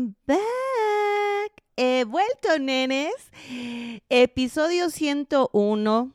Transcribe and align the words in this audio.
I'm 0.00 0.16
back. 0.26 1.62
He 1.76 2.04
vuelto, 2.04 2.58
nenes. 2.58 3.12
Episodio 4.08 4.88
101. 4.88 6.14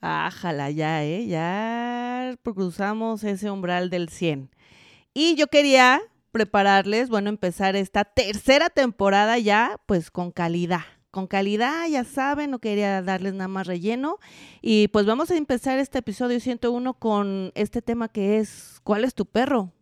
Ájala 0.00 0.70
ya, 0.70 1.02
¿eh? 1.02 1.26
Ya 1.26 2.36
cruzamos 2.44 3.24
ese 3.24 3.50
umbral 3.50 3.90
del 3.90 4.08
100. 4.08 4.50
Y 5.14 5.34
yo 5.34 5.48
quería 5.48 6.00
prepararles, 6.30 7.08
bueno, 7.08 7.28
empezar 7.28 7.74
esta 7.74 8.04
tercera 8.04 8.70
temporada 8.70 9.36
ya, 9.38 9.80
pues 9.86 10.12
con 10.12 10.30
calidad. 10.30 10.82
Con 11.10 11.26
calidad, 11.26 11.88
ya 11.88 12.04
saben, 12.04 12.52
no 12.52 12.60
quería 12.60 13.02
darles 13.02 13.34
nada 13.34 13.48
más 13.48 13.66
relleno. 13.66 14.20
Y 14.62 14.86
pues 14.88 15.06
vamos 15.06 15.32
a 15.32 15.36
empezar 15.36 15.80
este 15.80 15.98
episodio 15.98 16.38
101 16.38 16.94
con 17.00 17.50
este 17.56 17.82
tema 17.82 18.06
que 18.06 18.38
es, 18.38 18.80
¿cuál 18.84 19.04
es 19.04 19.12
tu 19.12 19.26
perro? 19.26 19.72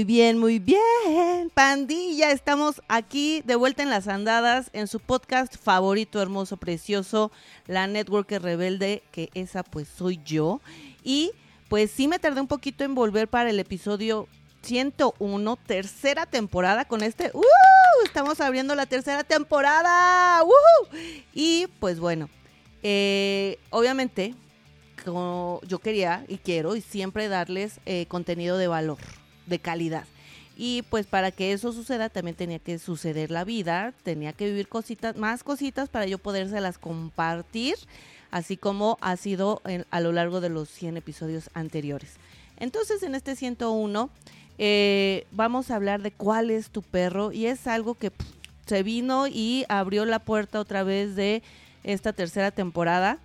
Muy 0.00 0.04
bien, 0.04 0.38
muy 0.38 0.58
bien. 0.58 1.50
Pandilla, 1.52 2.30
estamos 2.32 2.80
aquí 2.88 3.42
de 3.44 3.54
vuelta 3.54 3.82
en 3.82 3.90
las 3.90 4.08
andadas 4.08 4.70
en 4.72 4.86
su 4.88 4.98
podcast 4.98 5.56
favorito, 5.56 6.22
hermoso, 6.22 6.56
precioso, 6.56 7.30
La 7.66 7.86
Network 7.86 8.30
Rebelde, 8.30 9.02
que 9.12 9.28
esa 9.34 9.62
pues 9.62 9.88
soy 9.88 10.18
yo. 10.24 10.60
Y 11.04 11.32
pues 11.70 11.92
sí 11.92 12.08
me 12.08 12.18
tardé 12.18 12.40
un 12.40 12.48
poquito 12.48 12.82
en 12.82 12.96
volver 12.96 13.28
para 13.28 13.48
el 13.48 13.60
episodio 13.60 14.26
101, 14.62 15.56
tercera 15.64 16.26
temporada 16.26 16.84
con 16.84 17.00
este. 17.04 17.30
¡Uh! 17.32 17.44
Estamos 18.04 18.40
abriendo 18.40 18.74
la 18.74 18.86
tercera 18.86 19.22
temporada. 19.22 20.42
¡Uh! 20.42 20.96
Y 21.32 21.68
pues 21.78 22.00
bueno, 22.00 22.28
eh, 22.82 23.56
obviamente 23.70 24.34
como 25.04 25.60
yo 25.64 25.78
quería 25.78 26.24
y 26.26 26.38
quiero 26.38 26.74
y 26.74 26.80
siempre 26.80 27.28
darles 27.28 27.78
eh, 27.86 28.06
contenido 28.08 28.58
de 28.58 28.66
valor 28.66 28.98
de 29.46 29.60
calidad. 29.60 30.06
Y 30.56 30.82
pues 30.90 31.06
para 31.06 31.30
que 31.30 31.52
eso 31.52 31.72
suceda 31.72 32.08
también 32.08 32.36
tenía 32.36 32.58
que 32.58 32.80
suceder 32.80 33.30
la 33.30 33.44
vida, 33.44 33.94
tenía 34.02 34.32
que 34.32 34.46
vivir 34.46 34.66
cositas, 34.66 35.16
más 35.16 35.44
cositas 35.44 35.88
para 35.88 36.06
yo 36.06 36.18
podérselas 36.18 36.78
compartir, 36.78 37.76
así 38.30 38.56
como 38.56 38.98
ha 39.00 39.16
sido 39.16 39.62
a 39.90 40.00
lo 40.00 40.12
largo 40.12 40.40
de 40.40 40.48
los 40.48 40.68
100 40.68 40.96
episodios 40.96 41.50
anteriores. 41.54 42.14
Entonces 42.58 43.02
en 43.02 43.14
este 43.14 43.36
101 43.36 44.10
eh, 44.58 45.26
vamos 45.32 45.70
a 45.70 45.76
hablar 45.76 46.02
de 46.02 46.10
cuál 46.10 46.50
es 46.50 46.70
tu 46.70 46.82
perro 46.82 47.32
y 47.32 47.46
es 47.46 47.66
algo 47.66 47.94
que 47.94 48.12
se 48.66 48.82
vino 48.82 49.26
y 49.26 49.64
abrió 49.68 50.04
la 50.04 50.18
puerta 50.18 50.60
otra 50.60 50.82
vez 50.82 51.16
de 51.16 51.42
esta 51.82 52.12
tercera 52.12 52.50
temporada 52.50 53.18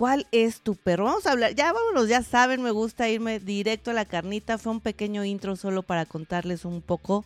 ¿Cuál 0.00 0.26
es 0.32 0.62
tu 0.62 0.76
perro? 0.76 1.04
Vamos 1.04 1.26
a 1.26 1.32
hablar, 1.32 1.54
ya 1.54 1.74
vámonos, 1.74 2.08
ya 2.08 2.22
saben, 2.22 2.62
me 2.62 2.70
gusta 2.70 3.10
irme 3.10 3.38
directo 3.38 3.90
a 3.90 3.94
la 3.94 4.06
carnita. 4.06 4.56
Fue 4.56 4.72
un 4.72 4.80
pequeño 4.80 5.26
intro 5.26 5.56
solo 5.56 5.82
para 5.82 6.06
contarles 6.06 6.64
un 6.64 6.80
poco 6.80 7.22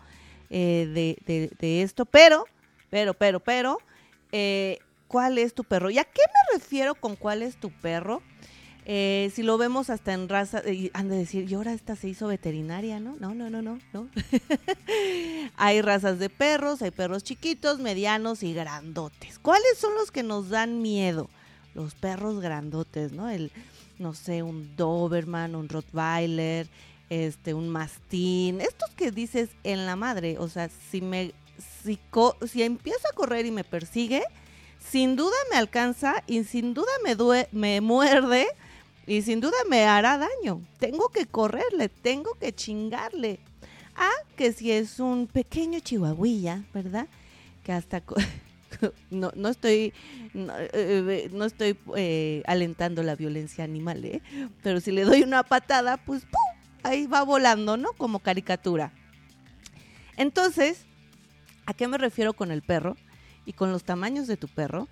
eh, 0.50 1.16
de, 1.16 1.82
esto, 1.82 2.04
pero, 2.04 2.46
pero, 2.90 3.14
pero, 3.14 3.38
pero, 3.38 3.78
eh, 4.32 4.80
¿cuál 5.08 5.38
es 5.38 5.54
tu 5.54 5.64
perro? 5.64 5.90
¿Y 5.90 5.98
a 5.98 6.04
qué 6.04 6.22
me 6.26 6.58
refiero 6.58 6.94
con 6.94 7.16
cuál 7.16 7.42
es 7.42 7.56
tu 7.56 7.70
perro? 7.70 8.22
Eh, 8.86 9.30
si 9.34 9.42
lo 9.42 9.56
vemos 9.56 9.88
hasta 9.88 10.12
en 10.12 10.28
raza, 10.28 10.62
han 10.92 11.08
de 11.08 11.16
decir, 11.16 11.50
y 11.50 11.54
ahora 11.54 11.72
esta 11.72 11.96
se 11.96 12.08
hizo 12.08 12.26
veterinaria, 12.26 13.00
¿no? 13.00 13.16
No, 13.18 13.34
no, 13.34 13.48
no, 13.48 13.62
no, 13.62 13.78
no. 13.92 14.08
hay 15.56 15.80
razas 15.80 16.18
de 16.18 16.28
perros, 16.28 16.82
hay 16.82 16.90
perros 16.90 17.24
chiquitos, 17.24 17.78
medianos 17.78 18.42
y 18.42 18.52
grandotes. 18.52 19.38
¿Cuáles 19.38 19.78
son 19.78 19.94
los 19.94 20.10
que 20.10 20.22
nos 20.22 20.50
dan 20.50 20.82
miedo? 20.82 21.30
los 21.74 21.94
perros 21.94 22.40
grandotes, 22.40 23.12
¿no? 23.12 23.28
El, 23.28 23.50
no 23.98 24.14
sé, 24.14 24.42
un 24.42 24.74
Doberman, 24.76 25.54
un 25.54 25.68
Rottweiler, 25.68 26.68
este, 27.10 27.54
un 27.54 27.68
Mastín, 27.68 28.60
estos 28.60 28.90
que 28.90 29.10
dices 29.10 29.50
en 29.64 29.86
la 29.86 29.96
madre, 29.96 30.38
o 30.38 30.48
sea, 30.48 30.70
si 30.90 31.00
me, 31.00 31.32
si, 31.84 31.98
si 32.46 32.62
empieza 32.62 33.08
a 33.12 33.14
correr 33.14 33.46
y 33.46 33.50
me 33.50 33.64
persigue, 33.64 34.22
sin 34.90 35.16
duda 35.16 35.36
me 35.50 35.56
alcanza 35.56 36.22
y 36.26 36.44
sin 36.44 36.74
duda 36.74 36.90
me, 37.02 37.48
me 37.52 37.80
muerde 37.80 38.46
y 39.06 39.22
sin 39.22 39.40
duda 39.40 39.56
me 39.68 39.84
hará 39.84 40.18
daño. 40.18 40.60
Tengo 40.78 41.08
que 41.08 41.26
correrle, 41.26 41.88
tengo 41.88 42.34
que 42.34 42.54
chingarle. 42.54 43.40
Ah, 43.96 44.10
que 44.36 44.52
si 44.52 44.72
es 44.72 45.00
un 45.00 45.26
pequeño 45.26 45.80
chihuahuilla, 45.80 46.64
¿verdad? 46.72 47.06
Que 47.62 47.72
hasta 47.72 48.02
no, 49.10 49.32
no 49.34 49.48
estoy, 49.48 49.92
no, 50.32 50.52
eh, 50.58 51.30
estoy 51.44 51.76
eh, 51.96 52.42
alentando 52.46 53.02
la 53.02 53.14
violencia 53.14 53.64
animal, 53.64 54.04
¿eh? 54.04 54.20
pero 54.62 54.80
si 54.80 54.90
le 54.90 55.04
doy 55.04 55.22
una 55.22 55.44
patada, 55.44 55.96
pues 55.96 56.26
ahí 56.82 57.06
va 57.06 57.22
volando, 57.22 57.76
¿no? 57.76 57.92
Como 57.92 58.18
caricatura. 58.18 58.92
Entonces, 60.16 60.86
¿a 61.66 61.74
qué 61.74 61.88
me 61.88 61.98
refiero 61.98 62.32
con 62.32 62.50
el 62.50 62.62
perro 62.62 62.96
y 63.46 63.52
con 63.52 63.72
los 63.72 63.84
tamaños 63.84 64.26
de 64.26 64.36
tu 64.36 64.48
perro? 64.48 64.88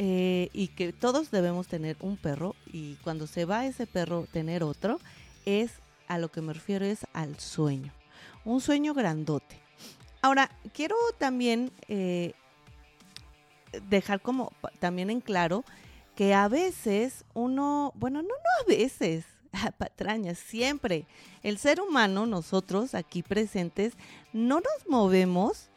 y 0.00 0.70
que 0.76 0.92
todos 0.92 1.32
debemos 1.32 1.66
tener 1.66 1.96
un 1.98 2.16
perro 2.16 2.54
y 2.72 2.94
cuando 3.02 3.26
se 3.26 3.44
va 3.44 3.66
ese 3.66 3.84
perro 3.84 4.28
tener 4.30 4.62
otro, 4.62 5.00
es 5.44 5.72
a 6.06 6.18
lo 6.18 6.30
que 6.30 6.40
me 6.40 6.52
refiero 6.52 6.84
es 6.84 7.04
al 7.12 7.40
sueño. 7.40 7.92
Un 8.44 8.60
sueño 8.60 8.94
grandote. 8.94 9.58
Ahora, 10.22 10.52
quiero 10.72 10.94
también 11.18 11.72
dejar 13.88 14.20
como 14.20 14.52
también 14.78 15.10
en 15.10 15.20
claro 15.20 15.64
que 16.14 16.34
a 16.34 16.48
veces 16.48 17.24
uno, 17.34 17.92
bueno, 17.94 18.22
no, 18.22 18.28
no 18.28 18.64
a 18.64 18.68
veces, 18.68 19.24
patrañas, 19.78 20.38
siempre, 20.38 21.06
el 21.42 21.58
ser 21.58 21.80
humano, 21.80 22.26
nosotros 22.26 22.94
aquí 22.94 23.22
presentes, 23.22 23.94
no 24.32 24.56
nos 24.56 24.88
movemos 24.88 25.67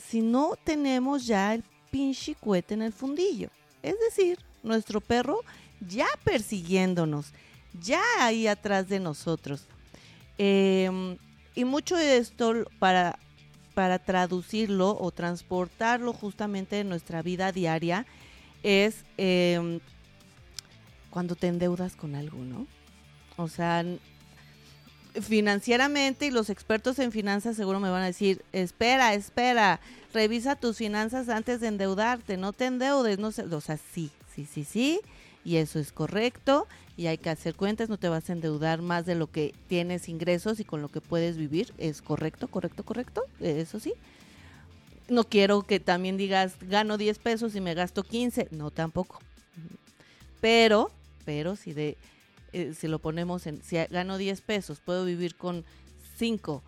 si 0.00 0.20
no 0.20 0.54
tenemos 0.64 1.26
ya 1.26 1.54
el 1.54 1.62
pinche 1.90 2.34
cohete 2.34 2.74
en 2.74 2.82
el 2.82 2.92
fundillo. 2.92 3.50
Es 3.82 3.96
decir, 4.00 4.38
nuestro 4.62 5.00
perro 5.00 5.40
ya 5.86 6.06
persiguiéndonos, 6.24 7.32
ya 7.80 8.02
ahí 8.18 8.46
atrás 8.46 8.88
de 8.88 9.00
nosotros. 9.00 9.66
Em, 10.38 11.16
y 11.54 11.64
mucho 11.64 11.96
de 11.96 12.16
esto 12.18 12.64
para 12.78 13.18
para 13.74 13.98
traducirlo 13.98 14.96
o 15.00 15.10
transportarlo 15.10 16.12
justamente 16.12 16.80
en 16.80 16.88
nuestra 16.88 17.22
vida 17.22 17.52
diaria 17.52 18.04
es 18.62 19.04
em, 19.16 19.80
cuando 21.08 21.34
te 21.34 21.46
endeudas 21.46 21.96
con 21.96 22.14
algo, 22.14 22.38
¿no? 22.38 22.66
O 23.36 23.48
sea, 23.48 23.84
financieramente 25.20 26.26
y 26.26 26.30
los 26.30 26.50
expertos 26.50 26.98
en 26.98 27.12
finanzas 27.12 27.56
seguro 27.56 27.80
me 27.80 27.90
van 27.90 28.02
a 28.02 28.06
decir, 28.06 28.42
espera, 28.52 29.14
espera, 29.14 29.80
revisa 30.12 30.56
tus 30.56 30.76
finanzas 30.76 31.28
antes 31.28 31.60
de 31.60 31.68
endeudarte, 31.68 32.36
no 32.36 32.52
te 32.52 32.66
endeudes, 32.66 33.18
no 33.18 33.32
sé, 33.32 33.42
o 33.42 33.60
sea, 33.60 33.78
sí, 33.92 34.10
sí, 34.34 34.46
sí, 34.46 34.64
sí, 34.64 35.00
y 35.44 35.56
eso 35.56 35.78
es 35.78 35.92
correcto 35.92 36.66
y 36.96 37.06
hay 37.06 37.18
que 37.18 37.30
hacer 37.30 37.54
cuentas, 37.54 37.88
no 37.88 37.96
te 37.96 38.08
vas 38.08 38.28
a 38.28 38.34
endeudar 38.34 38.82
más 38.82 39.06
de 39.06 39.14
lo 39.14 39.30
que 39.30 39.54
tienes 39.68 40.08
ingresos 40.08 40.60
y 40.60 40.64
con 40.64 40.82
lo 40.82 40.88
que 40.88 41.00
puedes 41.00 41.36
vivir, 41.36 41.72
es 41.78 42.02
correcto, 42.02 42.48
correcto, 42.48 42.84
correcto, 42.84 43.24
eso 43.40 43.80
sí. 43.80 43.94
No 45.08 45.24
quiero 45.24 45.62
que 45.62 45.80
también 45.80 46.16
digas, 46.16 46.54
gano 46.60 46.96
10 46.96 47.18
pesos 47.18 47.56
y 47.56 47.60
me 47.60 47.74
gasto 47.74 48.04
15, 48.04 48.48
no 48.52 48.70
tampoco. 48.70 49.18
Pero, 50.40 50.92
pero 51.24 51.56
si 51.56 51.72
de 51.72 51.96
eh, 52.52 52.74
si 52.74 52.88
lo 52.88 52.98
ponemos 52.98 53.46
en, 53.46 53.62
si 53.62 53.76
gano 53.76 54.18
10 54.18 54.40
pesos, 54.42 54.80
puedo 54.80 55.04
vivir 55.04 55.36
con 55.36 55.64
5 56.16 56.62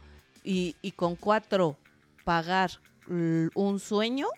y, 0.44 0.74
con 0.96 1.16
4 1.16 1.76
pagar 2.24 2.70
un 3.08 3.80
sueño, 3.80 4.28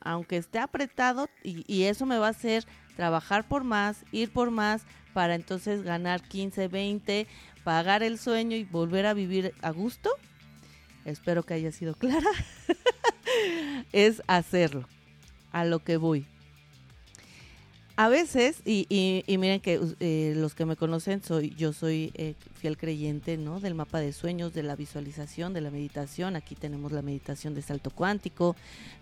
aunque 0.00 0.36
esté 0.36 0.58
apretado, 0.58 1.28
y, 1.42 1.64
y 1.66 1.84
eso 1.84 2.06
me 2.06 2.18
va 2.18 2.28
a 2.28 2.30
hacer 2.30 2.64
trabajar 2.96 3.46
por 3.46 3.64
más, 3.64 4.04
ir 4.12 4.32
por 4.32 4.50
más, 4.50 4.82
para 5.12 5.34
entonces 5.34 5.82
ganar 5.82 6.22
15, 6.22 6.68
20, 6.68 7.26
pagar 7.64 8.02
el 8.02 8.18
sueño 8.18 8.56
y 8.56 8.64
volver 8.64 9.06
a 9.06 9.14
vivir 9.14 9.54
a 9.62 9.70
gusto. 9.70 10.10
Espero 11.04 11.42
que 11.42 11.54
haya 11.54 11.72
sido 11.72 11.94
clara. 11.94 12.30
es 13.92 14.22
hacerlo, 14.26 14.88
a 15.52 15.64
lo 15.64 15.78
que 15.80 15.96
voy. 15.96 16.26
A 17.98 18.10
veces, 18.10 18.60
y, 18.66 19.24
miren 19.26 19.60
que 19.60 19.80
eh, 20.00 20.34
los 20.36 20.54
que 20.54 20.66
me 20.66 20.76
conocen, 20.76 21.22
soy 21.22 21.54
yo 21.56 21.72
soy 21.72 22.12
eh, 22.14 22.34
fiel 22.54 22.76
creyente 22.76 23.38
¿no? 23.38 23.58
del 23.58 23.74
mapa 23.74 24.00
de 24.00 24.12
sueños, 24.12 24.52
de 24.52 24.62
la 24.62 24.76
visualización, 24.76 25.54
de 25.54 25.62
la 25.62 25.70
meditación. 25.70 26.36
Aquí 26.36 26.54
tenemos 26.54 26.92
la 26.92 27.00
meditación 27.00 27.54
de 27.54 27.62
salto 27.62 27.88
cuántico, 27.90 28.54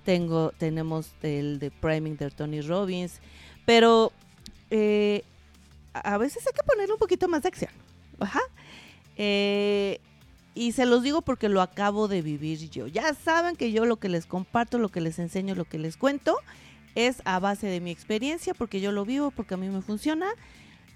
tengo, 0.05 0.53
tenemos 0.59 1.11
el 1.23 1.59
de 1.59 1.73
priming 1.73 2.17
de 2.17 2.31
Tony 2.31 2.61
Robbins, 2.61 3.21
pero 3.67 4.13
eh, 4.71 5.25
a 5.93 6.17
veces 6.17 6.47
hay 6.47 6.53
que 6.53 6.63
ponerle 6.63 6.93
un 6.93 7.01
poquito 7.01 7.27
más 7.27 7.43
de 7.43 7.49
acción. 7.49 7.73
Ajá. 8.21 8.41
Eh, 9.17 9.99
y 10.55 10.71
se 10.71 10.87
los 10.87 11.03
digo 11.03 11.21
porque 11.23 11.49
lo 11.49 11.63
acabo 11.63 12.07
de 12.07 12.23
vivir 12.23 12.71
yo. 12.71 12.87
Ya 12.87 13.13
saben 13.15 13.57
que 13.57 13.73
yo 13.73 13.87
lo 13.87 13.97
que 13.97 14.09
les 14.09 14.25
comparto, 14.27 14.79
lo 14.79 14.89
que 14.89 15.01
les 15.01 15.19
enseño, 15.19 15.57
lo 15.57 15.65
que 15.65 15.79
les 15.79 15.97
cuento 15.97 16.37
es 16.95 17.23
a 17.25 17.39
base 17.39 17.67
de 17.67 17.81
mi 17.81 17.91
experiencia, 17.91 18.55
porque 18.55 18.81
yo 18.81 18.93
lo 18.93 19.05
vivo, 19.05 19.31
porque 19.31 19.55
a 19.55 19.57
mí 19.57 19.69
me 19.69 19.83
funciona. 19.83 20.29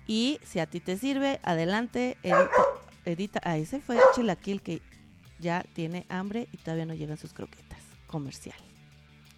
Y 0.06 0.40
si 0.44 0.58
a 0.58 0.66
ti 0.66 0.80
te 0.80 0.96
sirve, 0.96 1.40
adelante, 1.42 2.16
edita. 2.22 2.50
edita. 3.04 3.40
Ah, 3.44 3.58
ese 3.58 3.80
fue 3.80 3.98
Chilaquil 4.14 4.62
que 4.62 4.80
ya 5.38 5.64
tiene 5.74 6.06
hambre 6.08 6.48
y 6.52 6.56
todavía 6.56 6.86
no 6.86 6.94
llegan 6.94 7.18
sus 7.18 7.32
croquetas. 7.32 7.82
Comercial. 8.06 8.56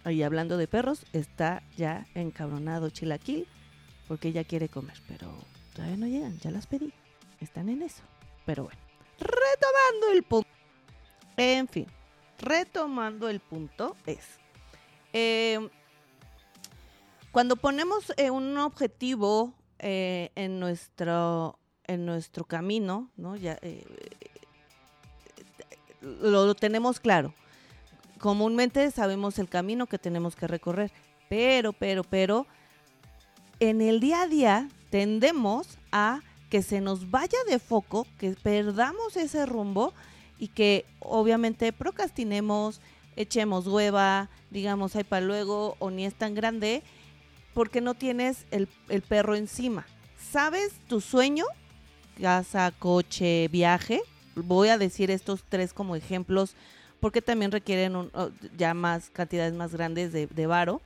Y 0.05 0.23
hablando 0.23 0.57
de 0.57 0.67
perros, 0.67 1.05
está 1.13 1.61
ya 1.77 2.07
encabronado 2.15 2.89
Chilaquil 2.89 3.47
porque 4.07 4.31
ya 4.31 4.43
quiere 4.43 4.67
comer, 4.67 4.97
pero 5.07 5.31
todavía 5.73 5.97
no 5.97 6.07
llegan, 6.07 6.37
ya 6.39 6.51
las 6.51 6.67
pedí. 6.67 6.93
Están 7.39 7.69
en 7.69 7.81
eso. 7.81 8.03
Pero 8.45 8.63
bueno, 8.63 8.79
retomando 9.19 10.11
el 10.13 10.23
punto. 10.23 10.49
En 11.37 11.67
fin, 11.67 11.87
retomando 12.39 13.29
el 13.29 13.39
punto 13.39 13.95
es, 14.05 14.25
eh, 15.13 15.69
cuando 17.31 17.55
ponemos 17.55 18.11
eh, 18.17 18.29
un 18.29 18.57
objetivo 18.57 19.53
eh, 19.79 20.31
en, 20.35 20.59
nuestro, 20.59 21.59
en 21.85 22.05
nuestro 22.05 22.45
camino, 22.45 23.09
¿no? 23.17 23.35
Ya, 23.35 23.57
lo, 26.01 26.45
lo 26.45 26.55
tenemos 26.55 26.99
claro. 26.99 27.33
Comúnmente 28.19 28.91
sabemos 28.91 29.39
el 29.39 29.49
camino 29.49 29.87
que 29.87 29.97
tenemos 29.97 30.35
que 30.35 30.47
recorrer, 30.47 30.91
pero, 31.29 31.73
pero, 31.73 32.03
pero, 32.03 32.45
en 33.59 33.81
el 33.81 33.99
día 33.99 34.23
a 34.23 34.27
día 34.27 34.69
tendemos 34.89 35.79
a 35.91 36.21
que 36.49 36.61
se 36.61 36.81
nos 36.81 37.09
vaya 37.09 37.37
de 37.47 37.59
foco, 37.59 38.05
que 38.19 38.31
perdamos 38.31 39.15
ese 39.15 39.45
rumbo 39.45 39.93
y 40.37 40.49
que 40.49 40.85
obviamente 40.99 41.71
procrastinemos, 41.71 42.81
echemos 43.15 43.67
hueva, 43.67 44.29
digamos, 44.49 44.95
hay 44.95 45.05
para 45.05 45.25
luego 45.25 45.77
o 45.79 45.89
ni 45.89 46.05
es 46.05 46.13
tan 46.13 46.35
grande, 46.35 46.83
porque 47.53 47.81
no 47.81 47.93
tienes 47.93 48.45
el, 48.51 48.67
el 48.89 49.01
perro 49.01 49.35
encima. 49.35 49.85
¿Sabes 50.31 50.73
tu 50.87 51.01
sueño? 51.01 51.45
Casa, 52.19 52.71
coche, 52.77 53.47
viaje. 53.49 54.01
Voy 54.35 54.69
a 54.69 54.77
decir 54.77 55.11
estos 55.11 55.43
tres 55.47 55.73
como 55.73 55.95
ejemplos 55.95 56.55
porque 57.01 57.21
también 57.21 57.51
requieren 57.51 57.95
un, 57.95 58.11
ya 58.55 58.73
más 58.73 59.09
cantidades 59.09 59.53
más 59.53 59.73
grandes 59.73 60.13
de, 60.13 60.27
de 60.27 60.47
varo. 60.47 60.81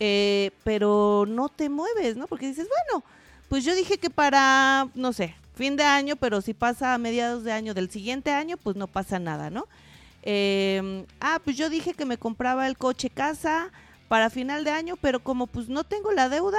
Eh, 0.00 0.52
pero 0.62 1.26
no 1.28 1.48
te 1.48 1.68
mueves, 1.68 2.16
¿no? 2.16 2.28
Porque 2.28 2.46
dices, 2.46 2.68
bueno, 2.68 3.04
pues 3.48 3.64
yo 3.64 3.74
dije 3.74 3.98
que 3.98 4.10
para, 4.10 4.88
no 4.94 5.12
sé, 5.12 5.34
fin 5.56 5.76
de 5.76 5.82
año, 5.82 6.14
pero 6.14 6.40
si 6.40 6.54
pasa 6.54 6.94
a 6.94 6.98
mediados 6.98 7.42
de 7.42 7.52
año 7.52 7.74
del 7.74 7.90
siguiente 7.90 8.30
año, 8.30 8.56
pues 8.56 8.76
no 8.76 8.86
pasa 8.86 9.18
nada, 9.18 9.50
¿no? 9.50 9.66
Eh, 10.22 11.04
ah, 11.20 11.40
pues 11.44 11.56
yo 11.56 11.68
dije 11.68 11.94
que 11.94 12.04
me 12.04 12.18
compraba 12.18 12.68
el 12.68 12.78
coche 12.78 13.10
casa 13.10 13.70
para 14.08 14.30
final 14.30 14.64
de 14.64 14.70
año, 14.70 14.96
pero 15.00 15.20
como 15.20 15.46
pues 15.46 15.68
no 15.68 15.84
tengo 15.84 16.12
la 16.12 16.28
deuda, 16.28 16.58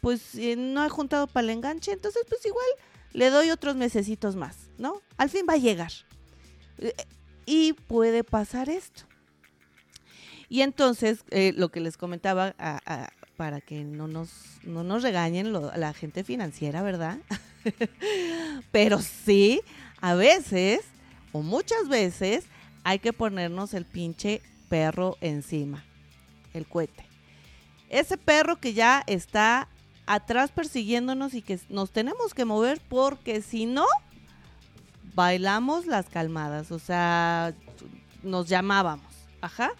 pues 0.00 0.34
eh, 0.34 0.56
no 0.56 0.84
he 0.84 0.88
juntado 0.88 1.26
para 1.26 1.44
el 1.44 1.50
enganche, 1.50 1.92
entonces 1.92 2.22
pues 2.28 2.44
igual 2.44 2.66
le 3.12 3.30
doy 3.30 3.50
otros 3.50 3.76
mesecitos 3.76 4.36
más, 4.36 4.56
¿no? 4.78 5.00
Al 5.16 5.30
fin 5.30 5.46
va 5.48 5.54
a 5.54 5.58
llegar. 5.58 5.92
Eh, 6.78 6.94
y 7.46 7.72
puede 7.72 8.24
pasar 8.24 8.68
esto. 8.68 9.02
Y 10.48 10.60
entonces, 10.60 11.24
eh, 11.30 11.54
lo 11.56 11.70
que 11.70 11.80
les 11.80 11.96
comentaba 11.96 12.54
a, 12.58 13.10
para 13.36 13.60
que 13.60 13.84
no 13.84 14.06
nos, 14.06 14.30
no 14.64 14.84
nos 14.84 15.02
regañen 15.02 15.52
la 15.52 15.92
gente 15.94 16.24
financiera, 16.24 16.82
¿verdad? 16.82 17.18
Pero 18.72 19.00
sí, 19.00 19.62
a 20.00 20.14
veces, 20.14 20.82
o 21.32 21.42
muchas 21.42 21.88
veces, 21.88 22.44
hay 22.84 22.98
que 22.98 23.12
ponernos 23.12 23.72
el 23.72 23.86
pinche 23.86 24.42
perro 24.68 25.16
encima, 25.20 25.84
el 26.54 26.66
cohete. 26.66 27.04
Ese 27.88 28.16
perro 28.16 28.56
que 28.56 28.72
ya 28.72 29.02
está 29.06 29.68
atrás 30.06 30.50
persiguiéndonos 30.50 31.34
y 31.34 31.42
que 31.42 31.60
nos 31.68 31.90
tenemos 31.90 32.34
que 32.34 32.44
mover 32.44 32.80
porque 32.88 33.42
si 33.42 33.66
no, 33.66 33.86
bailamos 35.14 35.86
las 35.86 36.06
calmadas, 36.08 36.72
o 36.72 36.78
sea, 36.78 37.54
nos 38.22 38.48
llamábamos, 38.48 39.12
ajá. 39.40 39.72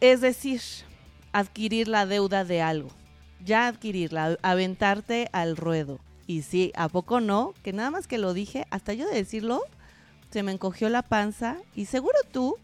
Es 0.00 0.20
decir, 0.20 0.60
adquirir 1.32 1.88
la 1.88 2.06
deuda 2.06 2.44
de 2.44 2.62
algo. 2.62 2.90
Ya 3.44 3.66
adquirirla, 3.66 4.38
aventarte 4.42 5.28
al 5.32 5.56
ruedo. 5.56 5.98
Y 6.26 6.42
sí, 6.42 6.72
¿a 6.76 6.88
poco 6.88 7.20
no? 7.20 7.54
Que 7.62 7.72
nada 7.72 7.90
más 7.90 8.06
que 8.06 8.18
lo 8.18 8.34
dije, 8.34 8.66
hasta 8.70 8.92
yo 8.92 9.08
de 9.08 9.16
decirlo, 9.16 9.62
se 10.30 10.42
me 10.42 10.52
encogió 10.52 10.88
la 10.88 11.02
panza. 11.02 11.56
Y 11.74 11.86
seguro 11.86 12.16
tú 12.30 12.56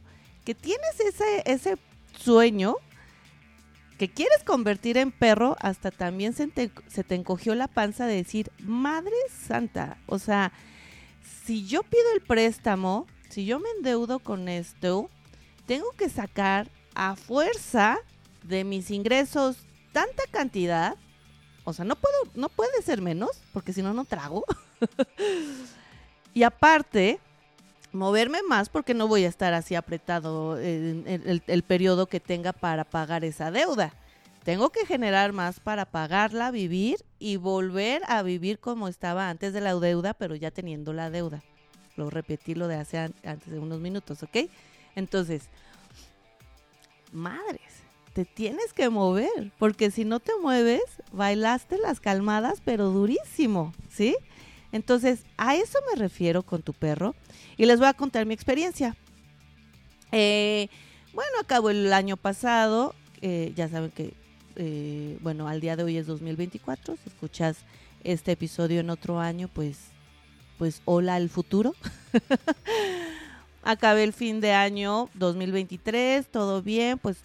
que 0.44 0.54
tienes 0.54 1.00
ese, 1.00 1.42
ese 1.46 1.76
sueño 2.16 2.76
que 3.98 4.10
quieres 4.10 4.42
convertir 4.44 4.98
en 4.98 5.10
perro, 5.10 5.56
hasta 5.60 5.90
también 5.90 6.34
se 6.34 6.48
te, 6.48 6.70
encogió 7.14 7.54
la 7.54 7.68
panza 7.68 8.06
de 8.06 8.16
decir, 8.16 8.50
Madre 8.58 9.14
Santa, 9.30 9.96
o 10.06 10.18
sea, 10.18 10.52
si 11.44 11.66
yo 11.66 11.82
pido 11.82 12.04
el 12.14 12.20
préstamo, 12.20 13.06
si 13.30 13.46
yo 13.46 13.58
me 13.58 13.70
endeudo 13.76 14.18
con 14.18 14.48
esto, 14.48 15.08
tengo 15.66 15.90
que 15.92 16.10
sacar 16.10 16.70
a 16.94 17.16
fuerza 17.16 17.98
de 18.42 18.64
mis 18.64 18.90
ingresos 18.90 19.56
tanta 19.92 20.24
cantidad, 20.30 20.96
o 21.64 21.72
sea, 21.72 21.84
no 21.84 21.96
puedo, 21.96 22.16
no 22.34 22.48
puede 22.48 22.82
ser 22.82 23.00
menos, 23.00 23.30
porque 23.52 23.72
si 23.72 23.82
no, 23.82 23.94
no 23.94 24.04
trago. 24.04 24.44
y 26.34 26.42
aparte, 26.42 27.18
moverme 27.96 28.42
más 28.42 28.68
porque 28.68 28.94
no 28.94 29.08
voy 29.08 29.24
a 29.24 29.28
estar 29.28 29.54
así 29.54 29.74
apretado 29.74 30.58
en, 30.60 31.04
el, 31.06 31.42
el, 31.46 31.62
periodo 31.62 32.06
que 32.06 32.20
tenga 32.20 32.52
para 32.52 32.84
pagar 32.84 33.24
esa 33.24 33.50
deuda. 33.50 33.92
Tengo 34.44 34.70
que 34.70 34.86
generar 34.86 35.32
más 35.32 35.58
para 35.58 35.86
pagarla, 35.86 36.52
vivir 36.52 37.04
y 37.18 37.36
volver 37.36 38.02
a 38.06 38.22
vivir 38.22 38.60
como 38.60 38.86
estaba 38.86 39.28
antes 39.28 39.52
de 39.52 39.60
la 39.60 39.74
deuda, 39.74 40.14
pero 40.14 40.36
ya 40.36 40.52
teniendo 40.52 40.92
la 40.92 41.10
deuda. 41.10 41.42
Lo 41.96 42.10
repetí 42.10 42.54
lo 42.54 42.68
de 42.68 42.76
hace 42.76 42.98
antes 42.98 43.50
de 43.50 43.58
unos 43.58 43.80
minutos, 43.80 44.22
¿ok? 44.22 44.48
Entonces, 44.94 45.48
madres, 47.12 47.60
te 48.12 48.24
tienes 48.24 48.72
que 48.72 48.88
mover, 48.88 49.52
porque 49.58 49.90
si 49.90 50.04
no 50.04 50.20
te 50.20 50.32
mueves, 50.40 50.82
bailaste 51.12 51.78
las 51.78 52.00
calmadas, 52.00 52.62
pero 52.64 52.90
durísimo, 52.90 53.72
¿sí? 53.90 54.16
Entonces, 54.76 55.24
a 55.38 55.56
eso 55.56 55.78
me 55.90 55.98
refiero 55.98 56.42
con 56.42 56.62
tu 56.62 56.72
perro 56.72 57.14
y 57.56 57.66
les 57.66 57.78
voy 57.78 57.88
a 57.88 57.94
contar 57.94 58.26
mi 58.26 58.34
experiencia. 58.34 58.94
Eh, 60.12 60.68
bueno, 61.14 61.30
acabó 61.40 61.70
el 61.70 61.92
año 61.92 62.16
pasado, 62.18 62.94
eh, 63.22 63.52
ya 63.56 63.68
saben 63.68 63.90
que, 63.90 64.12
eh, 64.56 65.18
bueno, 65.22 65.48
al 65.48 65.60
día 65.60 65.76
de 65.76 65.82
hoy 65.82 65.96
es 65.96 66.06
2024, 66.06 66.96
si 67.02 67.08
escuchas 67.08 67.56
este 68.04 68.32
episodio 68.32 68.80
en 68.80 68.90
otro 68.90 69.18
año, 69.18 69.48
pues, 69.48 69.78
pues 70.58 70.82
hola 70.84 71.14
al 71.14 71.30
futuro. 71.30 71.74
Acabé 73.62 74.04
el 74.04 74.12
fin 74.12 74.40
de 74.40 74.52
año 74.52 75.08
2023, 75.14 76.26
todo 76.26 76.62
bien, 76.62 76.98
pues 76.98 77.16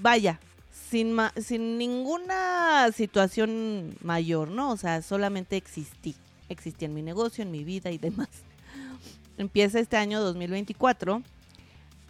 vaya, 0.00 0.38
sin, 0.72 1.16
sin 1.42 1.76
ninguna 1.76 2.90
situación 2.92 3.96
mayor, 4.00 4.48
¿no? 4.48 4.70
O 4.70 4.76
sea, 4.76 5.02
solamente 5.02 5.56
existí. 5.56 6.14
Existí 6.54 6.84
en 6.84 6.94
mi 6.94 7.02
negocio, 7.02 7.42
en 7.42 7.50
mi 7.50 7.64
vida 7.64 7.90
y 7.90 7.98
demás. 7.98 8.30
Empieza 9.36 9.78
este 9.78 9.96
año 9.96 10.20
2024. 10.20 11.22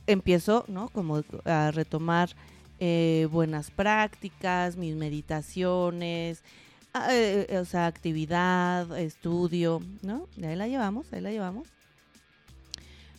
Empiezo, 0.06 0.64
¿no? 0.68 0.88
Como 0.90 1.22
a 1.44 1.70
retomar 1.70 2.30
eh, 2.78 3.26
buenas 3.30 3.70
prácticas, 3.70 4.76
mis 4.76 4.94
meditaciones, 4.94 6.42
eh, 7.10 7.58
o 7.60 7.64
sea, 7.64 7.86
actividad, 7.86 8.98
estudio, 8.98 9.80
¿no? 10.02 10.28
Y 10.36 10.44
ahí 10.44 10.56
la 10.56 10.68
llevamos, 10.68 11.12
ahí 11.12 11.20
la 11.20 11.30
llevamos. 11.30 11.68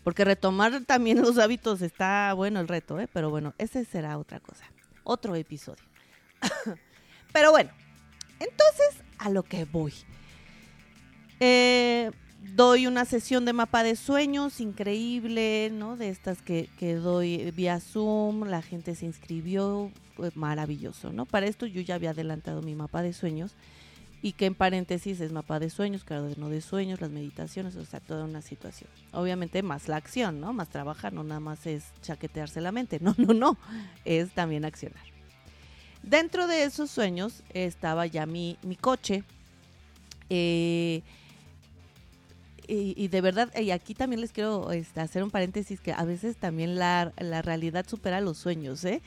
Porque 0.03 0.23
retomar 0.23 0.85
también 0.85 1.21
los 1.21 1.37
hábitos 1.39 1.81
está 1.81 2.31
bueno 2.33 2.59
el 2.59 2.67
reto, 2.67 2.99
¿eh? 2.99 3.09
Pero 3.11 3.29
bueno, 3.29 3.53
ese 3.57 3.83
será 3.83 4.17
otra 4.17 4.39
cosa. 4.39 4.65
Otro 5.03 5.35
episodio. 5.35 5.83
Pero 7.33 7.51
bueno, 7.51 7.71
entonces 8.39 9.03
a 9.17 9.29
lo 9.29 9.43
que 9.43 9.65
voy. 9.65 9.93
Eh, 11.39 12.11
doy 12.55 12.87
una 12.87 13.05
sesión 13.05 13.45
de 13.45 13.53
mapa 13.53 13.83
de 13.83 13.95
sueños 13.95 14.59
increíble, 14.59 15.69
¿no? 15.73 15.97
De 15.97 16.09
estas 16.09 16.41
que, 16.41 16.69
que 16.79 16.95
doy 16.95 17.51
vía 17.51 17.79
Zoom, 17.79 18.45
la 18.45 18.61
gente 18.61 18.95
se 18.95 19.05
inscribió, 19.05 19.91
pues 20.15 20.37
maravilloso, 20.37 21.11
¿no? 21.11 21.25
Para 21.25 21.47
esto 21.47 21.65
yo 21.65 21.81
ya 21.81 21.95
había 21.95 22.11
adelantado 22.11 22.61
mi 22.61 22.75
mapa 22.75 23.01
de 23.01 23.13
sueños 23.13 23.53
y 24.21 24.31
que 24.31 24.45
en 24.45 24.55
paréntesis 24.55 25.19
es 25.19 25.31
mapa 25.31 25.59
de 25.59 25.69
sueños, 25.69 26.03
no 26.37 26.49
de 26.49 26.61
sueños, 26.61 27.01
las 27.01 27.11
meditaciones, 27.11 27.75
o 27.75 27.85
sea, 27.85 27.99
toda 27.99 28.25
una 28.25 28.41
situación. 28.41 28.89
Obviamente 29.11 29.61
más 29.61 29.87
la 29.87 29.97
acción, 29.97 30.39
¿no? 30.39 30.53
Más 30.53 30.69
trabajar, 30.69 31.13
no 31.13 31.23
nada 31.23 31.39
más 31.39 31.67
es 31.67 31.83
chaquetearse 32.01 32.61
la 32.61 32.71
mente, 32.71 32.99
no, 33.01 33.13
no, 33.17 33.33
no, 33.33 33.57
es 34.03 34.31
también 34.31 34.65
accionar. 34.65 35.03
Dentro 36.01 36.47
de 36.47 36.63
esos 36.63 36.89
sueños 36.89 37.43
estaba 37.53 38.05
ya 38.05 38.25
mi, 38.25 38.57
mi 38.63 38.75
coche, 38.75 39.23
Eh, 40.27 41.03
y, 42.67 43.07
de 43.07 43.21
verdad, 43.21 43.51
y 43.59 43.71
aquí 43.71 43.93
también 43.93 44.21
les 44.21 44.31
quiero 44.31 44.71
este, 44.71 44.99
hacer 44.99 45.23
un 45.23 45.31
paréntesis 45.31 45.79
que 45.79 45.93
a 45.93 46.03
veces 46.03 46.37
también 46.37 46.75
la, 46.75 47.11
realidad 47.43 47.85
supera 47.87 48.21
los 48.21 48.37
sueños, 48.37 48.83
¿eh? 48.85 49.01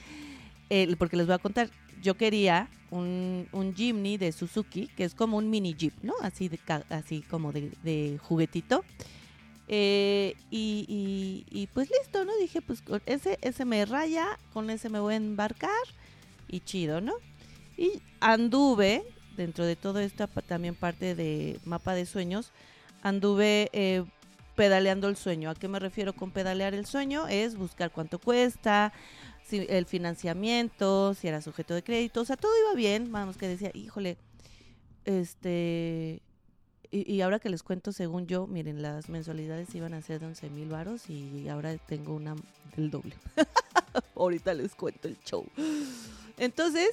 porque 0.99 1.17
les 1.17 1.27
voy 1.27 1.35
a 1.35 1.39
contar, 1.39 1.71
yo 2.03 2.17
quería 2.17 2.69
un, 2.91 3.49
un 3.53 3.75
Jimny 3.75 4.17
de 4.17 4.33
Suzuki, 4.33 4.89
que 4.89 5.05
es 5.05 5.15
como 5.15 5.37
un 5.37 5.51
mini 5.51 5.75
Jeep, 5.75 5.95
¿no? 6.03 6.15
Así, 6.23 6.49
de, 6.49 6.59
así 6.91 7.23
como 7.23 7.53
de, 7.53 8.19
juguetito. 8.23 8.85
Eh, 9.69 10.35
y, 10.51 11.45
y, 11.51 11.67
pues 11.69 11.91
listo, 11.91 12.25
¿no? 12.25 12.35
Dije, 12.39 12.63
pues 12.63 12.83
ese, 13.05 13.39
ese 13.43 13.65
me 13.65 13.85
raya, 13.85 14.39
con 14.53 14.71
ese 14.71 14.89
me 14.89 15.01
voy 15.01 15.15
a 15.15 15.19
embarcar 15.19 15.71
y 16.49 16.61
chido, 16.61 17.01
¿no? 17.01 17.15
Y 17.77 18.01
anduve, 18.21 19.05
dentro 19.37 19.65
de 19.67 19.77
todo 19.77 20.01
esto, 20.01 20.27
también 20.47 20.75
parte 20.75 21.15
de 21.15 21.61
mapa 21.65 21.95
de 21.95 22.07
sueños, 22.07 22.53
anduve 23.03 23.71
eh, 23.73 24.05
pedaleando 24.55 25.09
el 25.09 25.17
sueño. 25.17 25.51
¿A 25.51 25.55
qué 25.55 25.69
me 25.69 25.79
refiero 25.79 26.13
con 26.13 26.31
pedalear 26.31 26.75
el 26.75 26.87
sueño? 26.87 27.29
Es 27.29 27.57
buscar 27.57 27.91
cuánto 27.91 28.19
cuesta, 28.19 28.93
si 29.45 29.67
el 29.69 29.87
financiamiento, 29.87 31.15
si 31.15 31.29
era 31.29 31.41
sujeto 31.41 31.75
de 31.75 31.83
crédito, 31.83 32.21
o 32.21 32.25
sea, 32.25 32.37
todo 32.37 32.53
iba 32.65 32.75
bien, 32.75 33.11
vamos 33.11 33.37
que 33.37 33.49
decía, 33.49 33.71
híjole, 33.73 34.19
este, 35.05 36.21
y, 36.91 37.21
ahora 37.21 37.39
que 37.39 37.51
les 37.51 37.63
cuento, 37.63 37.93
según 37.93 38.27
yo, 38.27 38.47
miren, 38.47 38.81
las 38.81 39.11
mensualidades 39.11 39.75
iban 39.75 39.93
a 39.93 40.01
ser 40.01 40.21
de 40.21 40.27
11 40.27 40.51
mil 40.51 40.69
varos 40.69 41.11
y 41.11 41.47
ahora 41.49 41.77
tengo 41.77 42.15
una 42.15 42.35
del 42.77 42.91
doble. 42.91 43.15
Ahorita 44.17 44.55
les 44.55 44.75
cuento 44.75 45.07
el 45.07 45.19
show. 45.21 45.45
Entonces, 46.39 46.91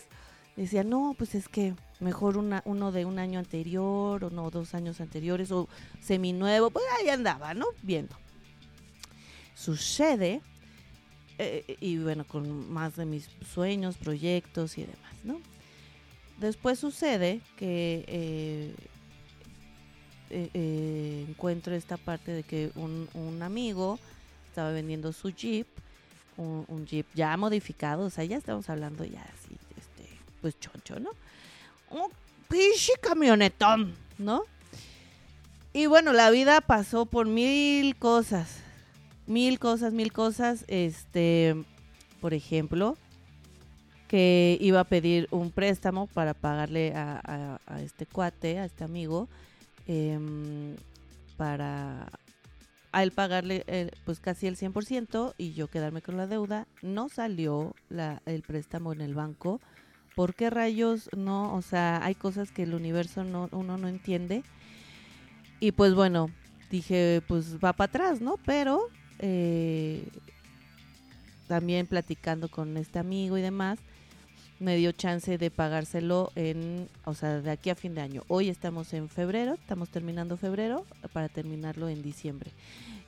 decía, 0.62 0.84
no, 0.84 1.16
pues 1.18 1.36
es 1.36 1.48
que 1.50 1.74
mejor 2.00 2.38
una, 2.38 2.62
uno 2.66 2.92
de 2.92 3.06
un 3.06 3.20
año 3.20 3.40
anterior 3.40 4.24
o 4.24 4.30
no, 4.30 4.50
dos 4.50 4.74
años 4.74 5.02
anteriores 5.02 5.52
o 5.52 5.68
seminuevo, 6.02 6.70
pues 6.70 6.86
ahí 7.00 7.10
andaba, 7.10 7.54
¿no? 7.54 7.66
Viendo. 7.82 8.16
Sucede, 9.56 10.42
eh, 11.38 11.78
y 11.80 11.98
bueno, 11.98 12.26
con 12.26 12.72
más 12.72 12.96
de 12.96 13.06
mis 13.06 13.30
sueños, 13.54 13.98
proyectos 13.98 14.78
y 14.78 14.82
demás, 14.82 15.14
¿no? 15.24 15.40
Después 16.38 16.80
sucede 16.80 17.42
que 17.58 18.04
eh, 18.08 18.76
eh, 20.30 21.26
encuentro 21.30 21.74
esta 21.74 21.98
parte 21.98 22.32
de 22.32 22.44
que 22.44 22.72
un, 22.76 23.08
un 23.14 23.42
amigo 23.42 24.00
estaba 24.50 24.72
vendiendo 24.72 25.14
su 25.14 25.30
Jeep, 25.30 25.68
un, 26.38 26.66
un, 26.68 26.86
Jeep 26.86 27.06
ya 27.14 27.36
modificado, 27.38 28.06
o 28.06 28.10
sea, 28.10 28.26
ya 28.26 28.38
estamos 28.38 28.70
hablando 28.70 29.06
ya 29.06 29.22
así, 29.22 29.58
pues 30.46 30.60
choncho, 30.60 31.00
¿no? 31.00 31.10
un 31.90 32.12
pinche 32.48 32.94
camionetón, 33.02 33.96
¿no? 34.20 34.44
Y 35.74 35.88
bueno, 35.88 36.14
la 36.14 36.30
vida 36.30 36.62
pasó 36.62 37.08
por 37.08 37.25
mil 37.25 37.96
cosas, 37.96 38.60
mil 39.25 39.58
cosas, 39.58 39.92
mil 39.92 40.14
cosas. 40.14 40.64
Este, 40.68 41.56
por 42.22 42.36
ejemplo, 42.36 42.96
que 44.08 44.60
iba 44.62 44.82
a 44.82 44.84
pedir 44.84 45.28
un 45.32 45.50
préstamo 45.50 46.06
para 46.06 46.36
pagarle 46.36 46.94
a, 46.96 47.60
este 47.84 48.06
cuate, 48.06 48.60
a 48.60 48.66
este 48.66 48.84
amigo, 48.84 49.28
em, 49.88 50.75
para 51.38 52.08
a 52.92 53.02
él 53.02 53.12
pagarle 53.12 53.64
eh, 53.66 53.90
pues 54.06 54.20
casi 54.20 54.46
el 54.46 54.58
100% 54.58 55.34
y 55.40 55.54
yo 55.54 55.68
quedarme 55.70 56.04
con 56.04 56.18
la 56.18 56.28
deuda. 56.28 56.68
No 56.84 57.10
salió 57.10 57.74
el 58.25 58.42
préstamo 58.44 58.94
en 58.94 59.02
el 59.02 59.16
banco 59.16 59.60
¿por 60.15 60.34
qué 60.34 60.50
rayos 60.50 61.10
no? 61.15 61.53
O 61.53 61.62
sea, 61.62 62.03
hay 62.03 62.15
cosas 62.15 62.51
que 62.51 62.63
el 62.63 62.74
universo 62.74 63.24
no, 63.24 63.50
uno 63.51 63.77
no 63.77 63.88
entiende. 63.88 64.43
Y 65.60 65.72
pues 65.72 65.93
bueno, 65.93 66.29
dije, 66.72 67.22
pues 67.27 67.57
va 67.63 67.74
para 67.74 67.89
atrás, 67.89 68.22
¿no? 68.22 68.38
Pero 68.45 68.89
eh, 69.19 70.07
también 71.48 71.88
platicando 71.88 72.50
con 72.50 72.77
este 72.77 73.00
amigo 73.00 73.38
y 73.38 73.41
demás, 73.41 73.79
me 74.60 74.77
dio 74.77 74.91
chance 74.93 75.38
de 75.38 75.51
pagárselo 75.51 76.31
en, 76.36 76.88
o 77.03 77.13
sea, 77.13 77.41
de 77.41 77.51
aquí 77.51 77.69
a 77.69 77.75
fin 77.75 77.93
de 77.93 78.01
año. 78.01 78.24
Hoy 78.27 78.50
estamos 78.50 78.93
en 78.93 79.10
febrero, 79.10 79.53
estamos 79.53 79.89
terminando 79.89 80.38
febrero 80.38 80.86
para 81.13 81.29
terminarlo 81.29 81.89
en 81.89 82.01
diciembre. 82.01 82.51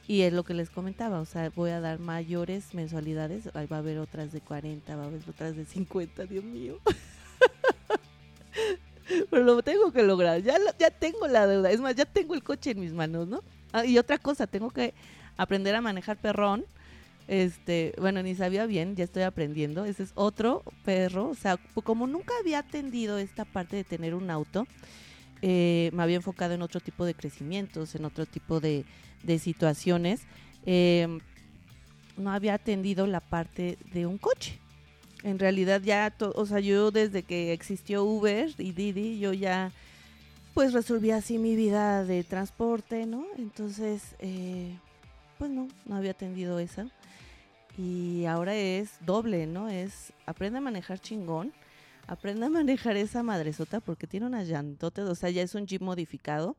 Y 0.07 0.21
es 0.21 0.31
lo 0.31 0.43
que 0.43 0.53
les 0.53 0.69
comentaba, 0.69 1.19
o 1.19 1.25
sea, 1.25 1.51
voy 1.53 1.71
a 1.71 1.81
dar 1.81 1.99
mayores 1.99 2.73
mensualidades, 2.73 3.47
va 3.47 3.65
a 3.69 3.79
haber 3.79 3.99
otras 3.99 4.31
de 4.31 4.39
40, 4.39 4.95
va 4.95 5.03
a 5.03 5.07
haber 5.07 5.19
otras 5.27 5.57
de 5.57 5.65
50, 5.65 6.25
Dios 6.25 6.45
mío. 6.45 6.79
Pero 9.29 9.43
lo 9.43 9.61
tengo 9.61 9.91
que 9.91 10.03
lograr, 10.03 10.41
ya, 10.41 10.55
ya 10.79 10.91
tengo 10.91 11.27
la 11.27 11.45
deuda, 11.45 11.71
es 11.71 11.81
más, 11.81 11.95
ya 11.95 12.05
tengo 12.05 12.35
el 12.35 12.43
coche 12.43 12.71
en 12.71 12.79
mis 12.79 12.93
manos, 12.93 13.27
¿no? 13.27 13.43
Ah, 13.73 13.85
y 13.85 13.97
otra 13.97 14.17
cosa, 14.17 14.47
tengo 14.47 14.69
que 14.69 14.93
aprender 15.35 15.75
a 15.75 15.81
manejar 15.81 16.17
perrón. 16.17 16.65
Este, 17.27 17.93
bueno, 17.99 18.23
ni 18.23 18.35
sabía 18.35 18.65
bien, 18.65 18.95
ya 18.95 19.03
estoy 19.03 19.23
aprendiendo. 19.23 19.85
Ese 19.85 20.03
es 20.03 20.11
otro 20.15 20.63
perro. 20.85 21.27
O 21.27 21.35
sea, 21.35 21.57
como 21.83 22.07
nunca 22.07 22.33
había 22.39 22.59
atendido 22.59 23.17
esta 23.17 23.45
parte 23.45 23.75
de 23.75 23.83
tener 23.83 24.15
un 24.15 24.29
auto, 24.29 24.65
eh, 25.41 25.89
me 25.93 26.03
había 26.03 26.15
enfocado 26.17 26.53
en 26.53 26.61
otro 26.61 26.79
tipo 26.79 27.05
de 27.05 27.13
crecimientos, 27.13 27.95
en 27.95 28.05
otro 28.05 28.25
tipo 28.25 28.59
de, 28.59 28.85
de 29.23 29.39
situaciones, 29.39 30.21
em, 30.65 31.19
no 32.17 32.31
había 32.31 32.55
atendido 32.55 33.05
la 33.07 33.19
parte 33.19 33.77
de 33.93 34.05
un 34.05 34.17
coche. 34.17 34.59
En 35.23 35.39
realidad 35.39 35.81
ya, 35.83 36.13
o 36.19 36.45
sea, 36.45 36.59
yo 36.59 36.91
desde 36.91 37.23
que 37.23 37.53
existió 37.53 38.03
Uber 38.03 38.53
y 38.57 38.71
Didi, 38.71 39.19
yo 39.19 39.33
ya 39.33 39.71
pues 40.53 40.73
resolví 40.73 41.11
así 41.11 41.37
mi 41.37 41.55
vida 41.55 42.03
de 42.03 42.23
transporte, 42.23 43.05
¿no? 43.05 43.25
Entonces, 43.37 44.15
eh, 44.17 44.75
pues 45.37 45.51
no, 45.51 45.67
no 45.85 45.95
había 45.95 46.11
atendido 46.11 46.57
esa. 46.57 46.87
Y 47.77 48.25
ahora 48.25 48.55
es 48.55 48.93
doble, 49.05 49.45
¿no? 49.45 49.69
Es 49.69 50.13
aprende 50.25 50.57
a 50.57 50.61
manejar 50.61 50.99
chingón, 50.99 51.53
aprende 52.07 52.45
a 52.45 52.49
manejar 52.49 52.97
esa 52.97 53.21
madresota 53.21 53.79
porque 53.81 54.07
tiene 54.07 54.25
unas 54.25 54.47
llantotes, 54.47 55.05
o 55.05 55.15
sea, 55.15 55.29
ya 55.29 55.41
es 55.41 55.53
un 55.55 55.67
Jeep 55.67 55.81
modificado, 55.81 56.55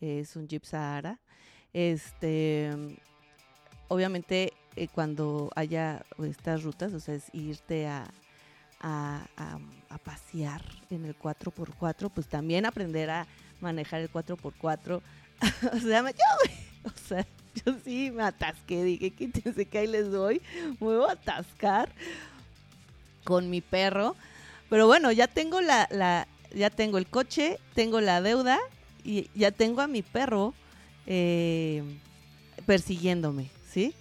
es 0.00 0.36
un 0.36 0.48
Jeep 0.48 0.64
Sahara. 0.64 1.20
Este, 1.72 2.70
obviamente 3.88 4.52
eh, 4.76 4.88
cuando 4.88 5.50
haya 5.56 6.04
estas 6.22 6.62
rutas, 6.62 6.92
o 6.92 7.00
sea, 7.00 7.14
es 7.14 7.24
irte 7.32 7.86
a, 7.86 8.10
a, 8.80 9.26
pasear 10.04 10.62
en 10.90 11.04
el 11.06 11.16
4x4, 11.18 12.10
pues 12.12 12.26
también 12.26 12.66
aprender 12.66 13.08
a 13.10 13.26
manejar 13.60 14.00
el 14.00 14.10
4x4. 14.10 15.00
o 15.72 15.78
sea, 15.80 16.02
yo, 16.02 16.84
o 16.84 17.08
sea, 17.08 17.26
yo 17.64 17.76
sí 17.84 18.10
me 18.10 18.24
atasqué, 18.24 18.84
dije, 18.84 19.10
quítense 19.10 19.66
que 19.66 19.78
ahí 19.78 19.86
les 19.86 20.10
doy, 20.10 20.42
me 20.80 20.86
voy 20.86 21.08
a 21.08 21.12
atascar 21.12 21.90
con 23.24 23.48
mi 23.48 23.60
perro. 23.60 24.14
Pero 24.70 24.86
bueno, 24.86 25.12
ya 25.12 25.26
tengo 25.26 25.60
la, 25.60 25.88
la, 25.90 26.26
ya 26.54 26.70
tengo 26.70 26.98
el 26.98 27.06
coche, 27.06 27.58
tengo 27.74 28.00
la 28.00 28.20
deuda 28.20 28.58
y 29.04 29.28
ya 29.34 29.50
tengo 29.50 29.80
a 29.80 29.86
mi 29.86 30.02
perro 30.02 30.54
eh, 31.06 31.82
persiguiéndome, 32.66 33.50
¿sí? 33.70 33.94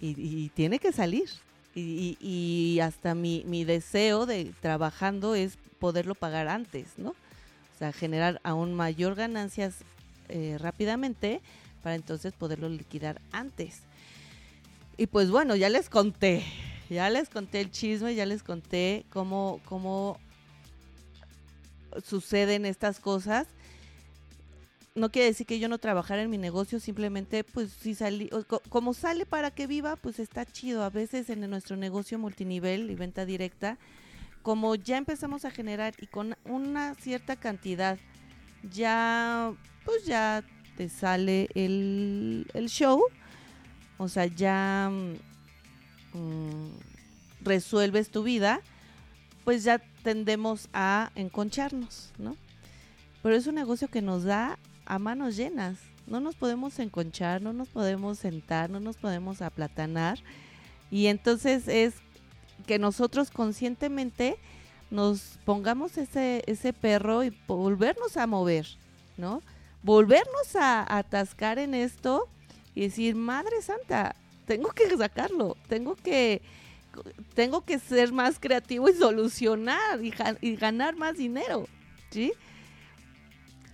Y, 0.00 0.48
tiene 0.50 0.78
que 0.78 0.92
salir. 0.92 1.28
Y, 1.74 2.78
hasta 2.82 3.14
mi, 3.14 3.44
mi, 3.46 3.64
deseo 3.64 4.26
de 4.26 4.52
trabajando 4.60 5.34
es 5.34 5.58
poderlo 5.78 6.14
pagar 6.14 6.48
antes, 6.48 6.86
¿no? 6.96 7.10
O 7.10 7.78
sea, 7.78 7.92
generar 7.92 8.40
aún 8.42 8.74
mayor 8.74 9.14
ganancias 9.14 9.74
eh, 10.28 10.56
rápidamente 10.58 11.40
para 11.82 11.96
entonces 11.96 12.32
poderlo 12.32 12.68
liquidar 12.68 13.20
antes. 13.32 13.80
Y 14.96 15.06
pues 15.06 15.30
bueno, 15.30 15.56
ya 15.56 15.68
les 15.68 15.88
conté, 15.88 16.44
ya 16.90 17.08
les 17.08 17.28
conté 17.28 17.60
el 17.60 17.70
chisme, 17.70 18.14
ya 18.14 18.26
les 18.26 18.42
conté 18.42 19.06
cómo, 19.10 19.60
cómo 19.64 20.18
suceden 22.04 22.66
estas 22.66 23.00
cosas 23.00 23.46
no 24.94 25.10
quiere 25.10 25.28
decir 25.28 25.46
que 25.46 25.58
yo 25.58 25.68
no 25.68 25.78
trabajara 25.78 26.22
en 26.22 26.30
mi 26.30 26.38
negocio, 26.38 26.80
simplemente 26.80 27.44
pues 27.44 27.70
si 27.72 27.94
salí, 27.94 28.30
como 28.68 28.94
sale 28.94 29.24
para 29.24 29.50
que 29.50 29.66
viva, 29.66 29.96
pues 29.96 30.18
está 30.18 30.44
chido. 30.44 30.82
A 30.82 30.90
veces 30.90 31.30
en 31.30 31.48
nuestro 31.48 31.76
negocio 31.76 32.18
multinivel 32.18 32.90
y 32.90 32.94
venta 32.94 33.24
directa, 33.24 33.78
como 34.42 34.74
ya 34.74 34.96
empezamos 34.96 35.44
a 35.44 35.50
generar 35.50 35.94
y 35.98 36.06
con 36.06 36.36
una 36.44 36.94
cierta 36.96 37.36
cantidad, 37.36 37.98
ya 38.70 39.52
pues 39.84 40.04
ya 40.04 40.44
te 40.76 40.88
sale 40.88 41.48
el, 41.54 42.46
show, 42.68 43.02
o 43.98 44.08
sea, 44.08 44.26
ya 44.26 44.90
mm, 46.12 46.49
resuelves 47.42 48.10
tu 48.10 48.22
vida, 48.22 48.60
pues 49.44 49.64
ya 49.64 49.80
tendemos 50.02 50.68
a 50.72 51.10
enconcharnos, 51.14 52.10
¿no? 52.18 52.36
Pero 53.22 53.34
es 53.34 53.46
un 53.46 53.54
negocio 53.54 53.88
que 53.88 54.02
nos 54.02 54.24
da 54.24 54.58
a 54.86 54.98
manos 54.98 55.36
llenas. 55.36 55.78
No 56.06 56.20
nos 56.20 56.34
podemos 56.34 56.78
enconchar, 56.78 57.42
no 57.42 57.52
nos 57.52 57.68
podemos 57.68 58.18
sentar, 58.18 58.70
no 58.70 58.80
nos 58.80 58.96
podemos 58.96 59.42
aplatanar. 59.42 60.18
Y 60.90 61.06
entonces 61.06 61.68
es 61.68 61.94
que 62.66 62.78
nosotros 62.78 63.30
conscientemente 63.30 64.36
nos 64.90 65.38
pongamos 65.44 65.96
ese, 65.98 66.42
ese 66.46 66.72
perro 66.72 67.22
y 67.22 67.36
volvernos 67.46 68.16
a 68.16 68.26
mover, 68.26 68.66
¿no? 69.16 69.42
Volvernos 69.82 70.56
a, 70.56 70.98
atascar 70.98 71.58
en 71.58 71.74
esto 71.74 72.28
y 72.74 72.82
decir, 72.82 73.14
Madre 73.14 73.62
Santa, 73.62 74.16
tengo 74.46 74.70
que 74.70 74.96
sacarlo, 74.96 75.56
tengo 75.68 75.94
que, 75.94 76.42
tengo 77.34 77.64
que 77.64 77.78
ser 77.78 78.12
más 78.12 78.38
creativo 78.38 78.88
y 78.88 78.94
solucionar 78.94 80.00
y, 80.02 80.56
ganar 80.56 80.96
más 80.96 81.16
dinero, 81.16 81.66
¿sí? 82.10 82.32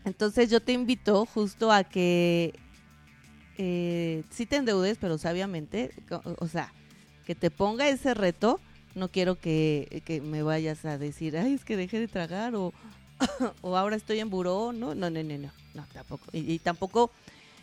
Entonces 0.04 0.50
yo 0.50 0.60
te 0.60 0.72
invito 0.72 1.26
justo 1.26 1.72
a 1.72 1.82
que 1.84 2.54
eh, 3.58 4.22
sí 4.30 4.46
te 4.46 4.56
endeudes, 4.56 4.98
pero 5.00 5.18
sabiamente, 5.18 5.90
o, 6.38 6.46
sea, 6.46 6.72
que 7.26 7.34
te 7.34 7.50
ponga 7.50 7.88
ese 7.88 8.14
reto. 8.14 8.60
No 8.94 9.08
quiero 9.08 9.38
que, 9.38 10.22
me 10.24 10.42
vayas 10.42 10.84
a 10.84 10.96
decir, 10.96 11.36
ay, 11.36 11.54
es 11.54 11.64
que 11.64 11.76
dejé 11.76 11.98
de 11.98 12.08
tragar 12.08 12.54
o, 12.54 12.72
o 13.62 13.76
ahora 13.76 13.96
estoy 13.96 14.20
en 14.20 14.30
buró. 14.30 14.72
No, 14.72 14.94
no, 14.94 15.10
no, 15.10 15.22
no, 15.22 15.38
no, 15.38 15.50
no 15.74 15.86
tampoco. 15.92 16.24
Y, 16.32 16.58
tampoco 16.60 17.10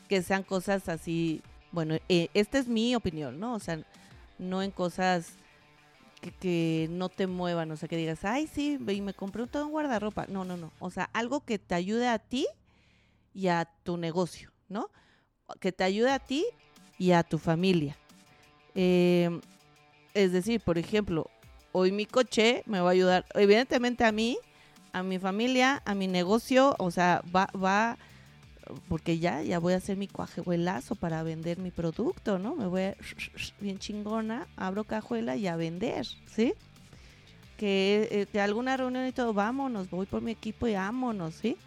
que 0.10 0.22
sean 0.22 0.44
cosas 0.44 0.90
así, 0.90 1.42
bueno, 1.72 1.96
eh, 2.10 2.28
esta 2.34 2.60
es 2.60 2.68
mi 2.68 2.94
opinión, 2.94 3.40
¿no? 3.40 3.54
O 3.56 3.60
sea, 3.60 3.80
no 4.38 4.62
en 4.62 4.72
cosas 4.72 5.38
que, 6.32 6.88
no 6.92 7.10
te 7.10 7.28
muevan, 7.28 7.72
o 7.72 7.78
sea, 7.78 7.90
que 7.90 7.98
digas, 7.98 8.24
ay, 8.26 8.48
sí, 8.48 8.80
y 8.88 9.02
me 9.02 9.14
compré 9.14 9.46
todo 9.48 9.66
un 9.66 9.72
guardarropa. 9.72 10.26
No, 10.28 10.46
no, 10.46 10.58
no. 10.58 10.72
O 10.80 10.90
sea, 10.90 11.10
algo 11.14 11.42
que 11.42 11.60
te 11.60 11.76
ayude 11.76 12.08
a 12.08 12.20
ti 12.20 12.48
y 13.34 13.48
a 13.48 13.70
tu 13.84 13.98
negocio, 13.98 14.52
¿no? 14.70 14.90
Que 15.60 15.72
te 15.72 15.84
ayude 15.84 16.12
a 16.12 16.20
ti 16.20 16.46
y 16.98 17.12
a 17.12 17.24
tu 17.24 17.38
familia. 17.38 17.98
Eh, 18.76 19.40
es 20.14 20.32
decir, 20.32 20.62
por 20.62 20.78
ejemplo, 20.78 21.30
hoy 21.72 21.92
mi 21.92 22.06
coche 22.06 22.64
me 22.66 22.80
va 22.80 22.90
a 22.90 22.94
ayudar, 22.94 23.26
evidentemente 23.34 24.06
a 24.06 24.12
mí, 24.12 24.38
a 24.92 25.04
mi 25.04 25.20
familia, 25.20 25.82
a 25.86 25.96
mi 25.96 26.08
negocio, 26.08 26.76
o 26.80 26.92
sea, 26.92 27.24
va, 27.36 27.50
va 27.56 27.98
porque 28.88 29.20
ya, 29.20 29.42
ya 29.42 29.60
voy 29.60 29.74
a 29.74 29.78
hacer 29.78 29.98
mi 29.98 30.08
cajuelazo 30.08 30.96
para 30.96 31.24
vender 31.24 31.58
mi 31.60 31.72
producto, 31.72 32.40
¿no? 32.40 32.56
Me 32.56 32.68
voy 32.68 32.94
bien 33.60 33.80
chingona, 33.80 34.48
abro 34.56 34.84
cajuela 34.84 35.36
y 35.36 35.48
a 35.48 35.56
vender, 35.56 36.06
¿sí? 36.28 36.54
Que 37.58 38.08
eh, 38.12 38.28
de 38.32 38.42
alguna 38.42 38.78
reunión 38.78 39.08
y 39.08 39.12
todo, 39.12 39.34
vámonos, 39.34 39.90
voy 39.90 40.06
por 40.06 40.22
mi 40.22 40.32
equipo 40.32 40.68
y 40.68 40.74
vámonos, 40.74 41.36
¿sí? 41.36 41.58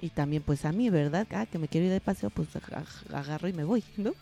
Y 0.00 0.10
también 0.10 0.42
pues 0.42 0.64
a 0.64 0.72
mí, 0.72 0.90
¿verdad? 0.90 1.26
Ah, 1.32 1.46
que 1.46 1.58
me 1.58 1.68
quiero 1.68 1.86
ir 1.86 1.92
de 1.92 2.00
paseo, 2.00 2.30
pues 2.30 2.48
agarro 3.12 3.48
y 3.48 3.52
me 3.52 3.64
voy, 3.64 3.84
¿no? 3.96 4.12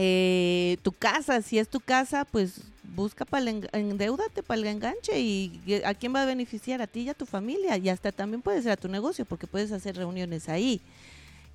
Eh, 0.00 0.76
tu 0.82 0.92
casa, 0.92 1.42
si 1.42 1.58
es 1.58 1.68
tu 1.68 1.80
casa, 1.80 2.24
pues 2.24 2.60
busca 2.94 3.24
para 3.24 3.50
endeudate 3.50 4.44
para 4.44 4.60
el 4.60 4.66
enganche 4.68 5.18
y 5.18 5.60
a 5.84 5.92
quién 5.92 6.14
va 6.14 6.22
a 6.22 6.24
beneficiar 6.24 6.80
a 6.80 6.86
ti 6.86 7.00
y 7.00 7.08
a 7.08 7.14
tu 7.14 7.26
familia 7.26 7.76
y 7.76 7.88
hasta 7.88 8.12
también 8.12 8.40
puede 8.40 8.62
ser 8.62 8.72
a 8.72 8.76
tu 8.76 8.86
negocio 8.86 9.24
porque 9.24 9.48
puedes 9.48 9.72
hacer 9.72 9.96
reuniones 9.96 10.48
ahí. 10.48 10.80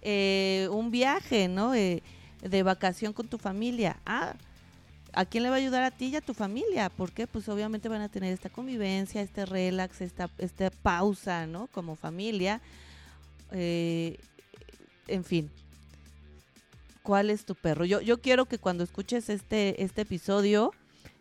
Eh, 0.02 0.68
un 0.72 0.92
viaje, 0.92 1.48
¿no? 1.48 1.74
Eh, 1.74 2.04
de 2.42 2.64
vacación 2.64 3.14
con 3.14 3.30
tu 3.30 3.38
familia. 3.38 3.96
Ah, 4.06 4.34
¿a 5.14 5.24
quién 5.24 5.44
le 5.44 5.50
va 5.50 5.56
a 5.56 5.60
ayudar 5.60 5.84
a 5.84 5.92
ti 5.92 6.08
y 6.08 6.18
a 6.18 6.22
tu 6.22 6.34
familia? 6.34 6.90
Porque 6.90 7.28
pues 7.28 7.48
obviamente 7.48 7.88
van 7.88 8.02
a 8.02 8.10
tener 8.10 8.34
esta 8.34 8.50
convivencia, 8.50 9.22
este 9.22 9.46
relax, 9.46 10.02
esta, 10.02 10.30
esta 10.38 10.70
pausa, 10.70 11.48
¿no? 11.48 11.68
Como 11.68 11.96
familia. 11.96 12.60
en 13.54 14.18
fin, 15.24 15.50
cuál 17.04 17.30
es 17.30 17.46
tu 17.46 17.54
perro. 17.54 17.86
Yo, 17.86 18.02
yo 18.02 18.22
quiero 18.22 18.46
que 18.46 18.58
cuando 18.58 18.84
escuches 18.84 19.30
este, 19.30 19.84
este 19.84 20.02
episodio, 20.02 20.72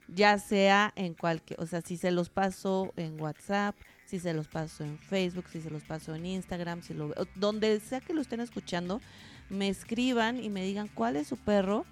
ya 0.09 0.39
sea 0.39 0.93
en 0.97 1.15
cualquier, 1.15 1.61
o 1.61 1.67
sea, 1.67 1.83
si 1.83 1.97
se 1.97 2.11
los 2.11 2.31
paso 2.31 2.93
en 2.97 3.21
WhatsApp, 3.21 3.77
si 4.07 4.19
se 4.19 4.33
los 4.33 4.47
paso 4.49 4.85
en 4.85 4.99
Facebook, 4.99 5.47
si 5.51 5.61
se 5.61 5.71
los 5.71 5.83
paso 5.83 6.15
en 6.15 6.27
Instagram, 6.27 6.83
si 6.83 6.95
lo 6.95 7.12
donde 7.35 7.81
sea 7.81 8.01
que 8.01 8.15
lo 8.15 8.21
estén 8.21 8.41
escuchando, 8.41 9.01
me 9.49 9.69
escriban 9.69 10.43
y 10.43 10.49
me 10.49 10.65
digan 10.65 10.89
cuál 10.89 11.17
es 11.17 11.27
su 11.27 11.37
perro 11.37 11.85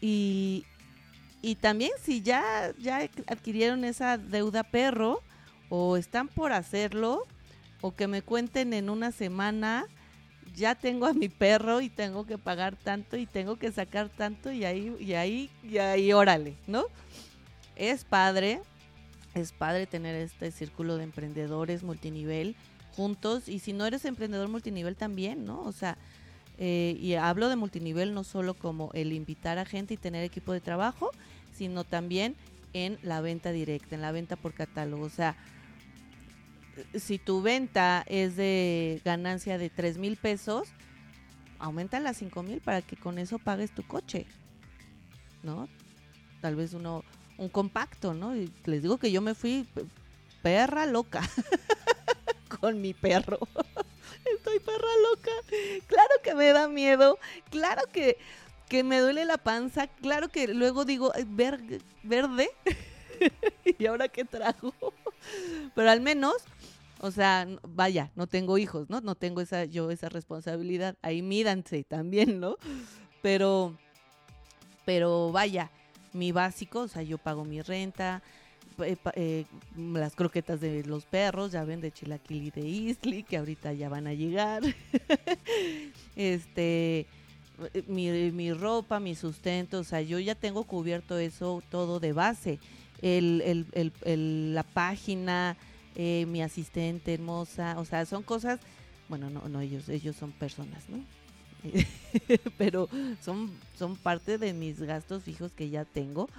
y, 0.00 0.64
y 1.42 1.56
también 1.56 1.92
si 2.02 2.22
ya, 2.22 2.72
ya 2.78 3.08
adquirieron 3.26 3.84
esa 3.84 4.18
deuda 4.18 4.64
perro 4.64 5.22
o 5.68 5.96
están 5.96 6.28
por 6.28 6.52
hacerlo 6.52 7.26
o 7.80 7.94
que 7.94 8.06
me 8.06 8.22
cuenten 8.22 8.72
en 8.72 8.90
una 8.90 9.10
semana 9.10 9.86
ya 10.60 10.74
tengo 10.74 11.06
a 11.06 11.14
mi 11.14 11.28
perro 11.28 11.80
y 11.80 11.88
tengo 11.88 12.26
que 12.26 12.38
pagar 12.38 12.76
tanto 12.76 13.16
y 13.16 13.26
tengo 13.26 13.56
que 13.56 13.72
sacar 13.72 14.10
tanto 14.10 14.52
y 14.52 14.64
ahí, 14.64 14.94
y 15.00 15.14
ahí, 15.14 15.50
y 15.64 15.78
ahí, 15.78 16.12
órale, 16.12 16.54
¿no? 16.66 16.84
Es 17.74 18.04
padre, 18.04 18.60
es 19.34 19.52
padre 19.52 19.86
tener 19.86 20.14
este 20.14 20.52
círculo 20.52 20.98
de 20.98 21.04
emprendedores 21.04 21.82
multinivel 21.82 22.54
juntos 22.94 23.48
y 23.48 23.58
si 23.58 23.72
no 23.72 23.86
eres 23.86 24.04
emprendedor 24.04 24.48
multinivel 24.48 24.96
también, 24.96 25.46
¿no? 25.46 25.62
O 25.62 25.72
sea, 25.72 25.96
eh, 26.58 26.96
y 27.00 27.14
hablo 27.14 27.48
de 27.48 27.56
multinivel 27.56 28.12
no 28.12 28.22
solo 28.22 28.52
como 28.52 28.90
el 28.92 29.14
invitar 29.14 29.58
a 29.58 29.64
gente 29.64 29.94
y 29.94 29.96
tener 29.96 30.22
equipo 30.24 30.52
de 30.52 30.60
trabajo, 30.60 31.10
sino 31.56 31.84
también 31.84 32.36
en 32.74 32.98
la 33.02 33.22
venta 33.22 33.50
directa, 33.50 33.94
en 33.94 34.02
la 34.02 34.12
venta 34.12 34.36
por 34.36 34.52
catálogo. 34.52 35.04
O 35.04 35.10
sea, 35.10 35.36
si 36.94 37.18
tu 37.18 37.42
venta 37.42 38.04
es 38.06 38.36
de 38.36 39.00
ganancia 39.04 39.58
de 39.58 39.70
3 39.70 39.98
mil 39.98 40.16
pesos, 40.16 40.68
aumenta 41.58 41.98
a 41.98 42.14
5 42.14 42.42
mil 42.42 42.60
para 42.60 42.82
que 42.82 42.96
con 42.96 43.18
eso 43.18 43.38
pagues 43.38 43.72
tu 43.72 43.86
coche, 43.86 44.26
¿no? 45.42 45.68
Tal 46.40 46.56
vez 46.56 46.74
uno, 46.74 47.04
un 47.38 47.48
compacto, 47.48 48.14
¿no? 48.14 48.34
Y 48.34 48.52
les 48.64 48.82
digo 48.82 48.98
que 48.98 49.12
yo 49.12 49.20
me 49.20 49.34
fui 49.34 49.66
perra 50.42 50.86
loca 50.86 51.22
con 52.60 52.80
mi 52.80 52.94
perro. 52.94 53.38
Estoy 54.36 54.58
perra 54.60 54.88
loca. 55.10 55.30
Claro 55.86 56.14
que 56.22 56.34
me 56.34 56.52
da 56.52 56.68
miedo. 56.68 57.18
Claro 57.50 57.82
que, 57.92 58.18
que 58.68 58.82
me 58.82 59.00
duele 59.00 59.24
la 59.24 59.38
panza. 59.38 59.86
Claro 59.86 60.28
que 60.28 60.48
luego 60.48 60.84
digo, 60.84 61.12
verde. 61.26 62.50
¿Y 63.78 63.86
ahora 63.86 64.08
qué 64.08 64.24
trago? 64.24 64.74
Pero 65.74 65.90
al 65.90 66.00
menos 66.00 66.34
o 67.02 67.10
sea, 67.10 67.48
vaya, 67.62 68.10
no 68.14 68.26
tengo 68.26 68.58
hijos, 68.58 68.90
¿no? 68.90 69.00
No 69.00 69.14
tengo 69.14 69.40
esa, 69.40 69.64
yo 69.64 69.90
esa 69.90 70.10
responsabilidad. 70.10 70.96
Ahí 71.02 71.22
mídanse 71.22 71.82
también, 71.88 72.40
¿no? 72.40 72.56
Pero, 73.22 73.76
pero 74.84 75.32
vaya, 75.32 75.70
mi 76.12 76.30
básico, 76.32 76.80
o 76.80 76.88
sea, 76.88 77.02
yo 77.02 77.16
pago 77.16 77.44
mi 77.44 77.62
renta, 77.62 78.22
eh, 78.82 78.96
eh, 79.14 79.44
las 79.76 80.14
croquetas 80.14 80.60
de 80.60 80.84
los 80.84 81.06
perros, 81.06 81.52
ya 81.52 81.64
ven, 81.64 81.80
de 81.80 81.90
Chilaquil 81.90 82.44
y 82.44 82.50
de 82.50 82.68
Isli, 82.68 83.22
que 83.22 83.38
ahorita 83.38 83.72
ya 83.72 83.88
van 83.88 84.06
a 84.06 84.12
llegar. 84.12 84.62
este, 86.16 87.06
mi, 87.86 88.10
mi, 88.30 88.52
ropa, 88.52 89.00
mi 89.00 89.14
sustento, 89.14 89.78
o 89.78 89.84
sea, 89.84 90.02
yo 90.02 90.18
ya 90.18 90.34
tengo 90.34 90.64
cubierto 90.64 91.18
eso 91.18 91.62
todo 91.70 91.98
de 91.98 92.12
base. 92.12 92.58
El, 93.00 93.40
el, 93.72 93.92
el 94.04 94.54
la 94.54 94.62
página, 94.62 95.56
eh, 96.02 96.24
mi 96.24 96.40
asistente 96.40 97.12
hermosa, 97.12 97.78
o 97.78 97.84
sea, 97.84 98.06
son 98.06 98.22
cosas, 98.22 98.58
bueno, 99.10 99.28
no, 99.28 99.50
no 99.50 99.60
ellos, 99.60 99.86
ellos 99.90 100.16
son 100.16 100.32
personas, 100.32 100.88
¿no? 100.88 101.04
Pero 102.56 102.88
son, 103.20 103.50
son 103.78 103.96
parte 103.96 104.38
de 104.38 104.54
mis 104.54 104.80
gastos 104.80 105.24
fijos 105.24 105.52
que 105.52 105.68
ya 105.68 105.84
tengo. 105.84 106.30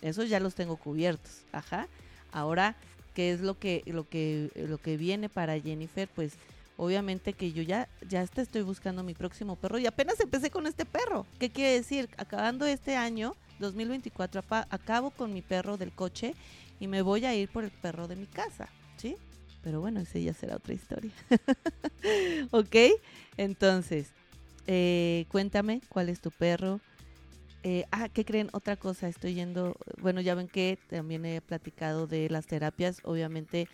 Esos 0.00 0.30
ya 0.30 0.40
los 0.40 0.54
tengo 0.54 0.78
cubiertos, 0.78 1.42
ajá. 1.52 1.86
Ahora, 2.32 2.76
¿qué 3.12 3.30
es 3.32 3.42
lo 3.42 3.58
que, 3.58 3.82
lo 3.84 4.08
que, 4.08 4.50
lo 4.54 4.78
que 4.78 4.96
viene 4.96 5.28
para 5.28 5.60
Jennifer? 5.60 6.08
Pues 6.08 6.32
obviamente 6.78 7.34
que 7.34 7.52
yo 7.52 7.62
ya, 7.62 7.90
ya 8.08 8.22
estoy 8.22 8.62
buscando 8.62 9.02
mi 9.02 9.12
próximo 9.12 9.56
perro 9.56 9.78
y 9.78 9.84
apenas 9.84 10.18
empecé 10.18 10.48
con 10.48 10.66
este 10.66 10.86
perro. 10.86 11.26
¿Qué 11.38 11.50
quiere 11.50 11.72
decir? 11.72 12.08
Acabando 12.16 12.64
este 12.64 12.96
año, 12.96 13.36
2024, 13.58 14.42
acabo 14.70 15.10
con 15.10 15.34
mi 15.34 15.42
perro 15.42 15.76
del 15.76 15.92
coche 15.92 16.34
y 16.80 16.86
me 16.86 17.02
voy 17.02 17.26
a 17.26 17.34
ir 17.34 17.50
por 17.50 17.64
el 17.64 17.70
perro 17.70 18.08
de 18.08 18.16
mi 18.16 18.26
casa. 18.26 18.70
Pero 19.64 19.80
bueno, 19.80 20.00
ese 20.00 20.22
ya 20.22 20.34
será 20.34 20.56
otra 20.56 20.74
historia. 20.74 21.10
¿Ok? 22.50 22.76
Entonces, 23.38 24.12
eh, 24.66 25.24
cuéntame 25.30 25.80
cuál 25.88 26.10
es 26.10 26.20
tu 26.20 26.30
perro. 26.30 26.80
Eh, 27.62 27.86
ah, 27.90 28.10
¿qué 28.10 28.26
creen? 28.26 28.50
Otra 28.52 28.76
cosa, 28.76 29.08
estoy 29.08 29.32
yendo, 29.32 29.74
bueno, 30.02 30.20
ya 30.20 30.34
ven 30.34 30.48
que 30.48 30.78
también 30.90 31.24
he 31.24 31.40
platicado 31.40 32.06
de 32.06 32.28
las 32.28 32.46
terapias, 32.46 33.00
obviamente 33.04 33.68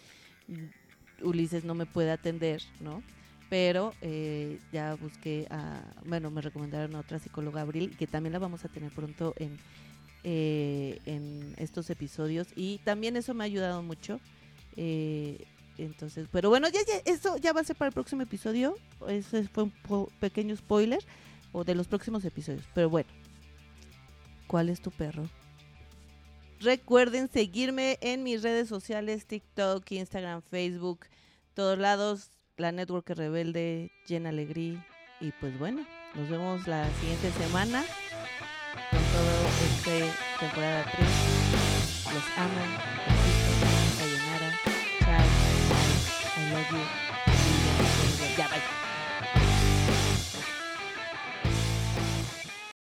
mm, 0.46 1.26
Ulises 1.26 1.64
no 1.64 1.74
me 1.74 1.87
puede 1.87 2.12
atender, 2.12 2.62
¿no? 2.79 3.03
Pero 3.48 3.92
eh, 4.00 4.61
ya 4.72 4.94
busqué 4.94 5.48
a, 5.50 5.83
bueno, 6.07 6.31
me 6.31 6.40
recomendaron 6.40 6.94
a 6.94 7.00
otra 7.00 7.18
psicóloga 7.18 7.62
Abril, 7.62 7.96
que 7.96 8.07
también 8.07 8.33
la 8.33 8.38
vamos 8.38 8.64
a 8.64 8.68
tener 8.68 8.92
pronto 8.92 9.35
en, 9.38 9.59
en 10.22 11.55
estos 11.57 11.90
episodios 11.90 12.46
y 12.55 12.79
también 12.85 13.16
eso 13.16 13.35
me 13.35 13.42
ha 13.42 13.46
ayudado 13.46 13.83
mucho 13.83 14.20
eh, 14.76 15.46
entonces, 15.82 16.28
pero 16.30 16.48
bueno, 16.48 16.68
ya, 16.68 16.80
ya, 16.86 17.10
eso 17.10 17.36
ya 17.36 17.52
va 17.52 17.60
a 17.60 17.64
ser 17.64 17.76
para 17.76 17.88
el 17.88 17.94
próximo 17.94 18.22
episodio. 18.22 18.76
Ese 19.08 19.48
fue 19.48 19.64
un 19.64 20.08
pequeño 20.20 20.56
spoiler 20.56 21.00
o 21.52 21.64
de 21.64 21.74
los 21.74 21.86
próximos 21.86 22.24
episodios. 22.24 22.64
Pero 22.74 22.90
bueno, 22.90 23.08
¿cuál 24.46 24.68
es 24.68 24.80
tu 24.80 24.90
perro? 24.90 25.28
Recuerden 26.60 27.30
seguirme 27.30 27.98
en 28.02 28.22
mis 28.22 28.42
redes 28.42 28.68
sociales, 28.68 29.26
TikTok, 29.26 29.90
Instagram, 29.92 30.42
Facebook, 30.42 31.06
todos 31.54 31.78
lados. 31.78 32.30
la 32.56 32.72
Network 32.72 33.08
Rebelde, 33.08 33.90
Jen 34.06 34.26
Alegría. 34.26 34.86
Y 35.20 35.32
pues 35.32 35.58
bueno, 35.58 35.86
nos 36.14 36.28
vemos 36.28 36.66
la 36.66 36.86
siguiente 37.00 37.30
semana 37.32 37.84
con 38.90 39.00
todo 39.00 39.46
este 39.70 40.12
temporada 40.38 40.84
3. 40.96 41.08
Los. 42.12 43.29
love 46.52 46.72
you. 46.72 46.78
Yeah, 48.36 48.48
bye. 48.48 48.89